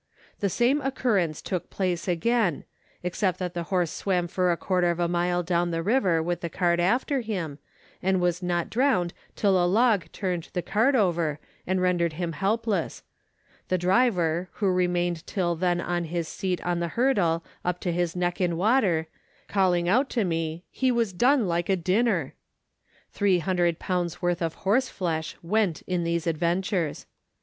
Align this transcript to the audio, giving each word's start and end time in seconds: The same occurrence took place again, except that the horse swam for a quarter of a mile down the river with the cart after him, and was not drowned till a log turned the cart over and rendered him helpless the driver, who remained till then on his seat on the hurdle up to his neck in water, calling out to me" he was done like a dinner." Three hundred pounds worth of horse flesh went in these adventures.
The 0.39 0.49
same 0.49 0.81
occurrence 0.81 1.43
took 1.43 1.69
place 1.69 2.07
again, 2.07 2.63
except 3.03 3.37
that 3.37 3.53
the 3.53 3.61
horse 3.69 3.91
swam 3.91 4.27
for 4.27 4.51
a 4.51 4.57
quarter 4.57 4.89
of 4.89 4.99
a 4.99 5.07
mile 5.07 5.43
down 5.43 5.69
the 5.69 5.83
river 5.83 6.23
with 6.23 6.41
the 6.41 6.49
cart 6.49 6.79
after 6.79 7.21
him, 7.21 7.59
and 8.01 8.19
was 8.19 8.41
not 8.41 8.71
drowned 8.71 9.13
till 9.35 9.63
a 9.63 9.67
log 9.69 10.11
turned 10.11 10.49
the 10.53 10.63
cart 10.63 10.95
over 10.95 11.37
and 11.67 11.79
rendered 11.83 12.13
him 12.13 12.31
helpless 12.31 13.03
the 13.67 13.77
driver, 13.77 14.49
who 14.53 14.71
remained 14.71 15.27
till 15.27 15.55
then 15.55 15.79
on 15.79 16.05
his 16.05 16.27
seat 16.27 16.59
on 16.65 16.79
the 16.79 16.87
hurdle 16.97 17.43
up 17.63 17.79
to 17.81 17.91
his 17.91 18.15
neck 18.15 18.41
in 18.41 18.57
water, 18.57 19.05
calling 19.47 19.87
out 19.87 20.09
to 20.09 20.23
me" 20.23 20.63
he 20.81 20.91
was 20.91 21.13
done 21.13 21.47
like 21.47 21.69
a 21.69 21.75
dinner." 21.75 22.33
Three 23.11 23.37
hundred 23.37 23.77
pounds 23.77 24.19
worth 24.19 24.41
of 24.41 24.55
horse 24.65 24.89
flesh 24.89 25.35
went 25.43 25.83
in 25.83 26.03
these 26.03 26.25
adventures. 26.25 27.05